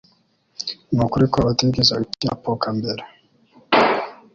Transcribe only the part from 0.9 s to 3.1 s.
Nukuri ko utigeze ukina poker mbere?